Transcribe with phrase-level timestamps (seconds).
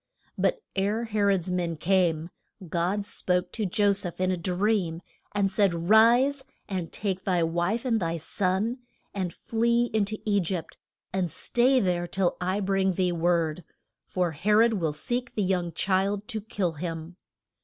[0.39, 2.31] ]But ere He rod's men came,
[2.67, 5.03] God spoke to Jo seph in a dream,
[5.35, 8.79] and said, Rise, and take thy wife and thy son,
[9.13, 10.75] and flee in to E gypt,
[11.13, 13.63] and stay there till I bring thee word;
[14.07, 17.15] for He rod will seek the young child to kill him.